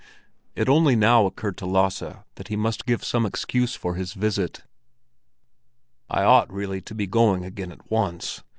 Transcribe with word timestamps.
It 0.55 0.67
only 0.67 0.95
now 0.95 1.27
occurred 1.27 1.57
to 1.59 1.67
Lasse 1.67 2.15
that 2.33 2.47
he 2.47 2.55
must 2.55 2.87
give 2.87 3.03
some 3.03 3.23
excuse 3.23 3.75
for 3.75 3.93
his 3.93 4.13
visit. 4.15 4.63
"I 6.09 6.23
ought 6.23 6.51
really 6.51 6.81
to 6.81 6.95
be 6.95 7.05
going 7.05 7.45
again 7.45 7.71
at 7.71 7.91
once. 7.91 8.41